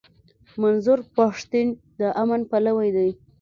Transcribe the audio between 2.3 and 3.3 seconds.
پلوی دی.